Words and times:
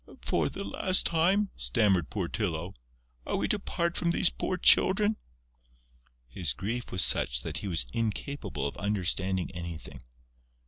"For 0.25 0.49
the 0.49 0.63
last 0.63 1.05
time?" 1.05 1.51
stammered 1.55 2.09
poor 2.09 2.27
Tylô. 2.27 2.73
"Are 3.27 3.37
we 3.37 3.47
to 3.49 3.59
part 3.59 3.95
from 3.95 4.09
these 4.09 4.31
poor 4.31 4.57
Children?" 4.57 5.17
His 6.27 6.53
grief 6.53 6.91
was 6.91 7.05
such 7.05 7.43
that 7.43 7.59
he 7.59 7.67
was 7.67 7.85
incapable 7.93 8.65
of 8.65 8.75
understanding 8.77 9.51
anything. 9.53 10.01